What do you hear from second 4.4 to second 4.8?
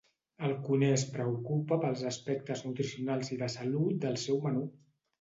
menú.